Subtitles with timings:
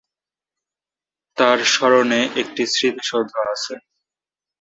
[1.37, 3.73] তাঁর স্মরণে একটি স্মৃতিসৌধ আছে।